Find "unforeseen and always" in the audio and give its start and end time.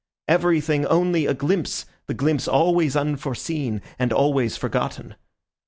2.95-4.57